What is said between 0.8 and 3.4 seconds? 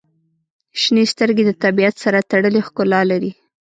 •شنې سترګې د طبیعت سره تړلې ښکلا لري.